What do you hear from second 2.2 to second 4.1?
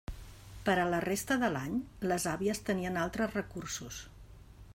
àvies tenien altres recursos.